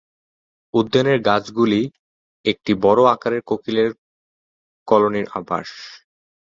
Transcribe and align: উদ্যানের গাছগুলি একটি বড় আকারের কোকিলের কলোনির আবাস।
উদ্যানের 0.73 1.19
গাছগুলি 1.21 1.81
একটি 2.45 2.71
বড় 2.85 3.01
আকারের 3.05 3.41
কোকিলের 3.49 3.89
কলোনির 4.87 5.27
আবাস। 5.33 5.69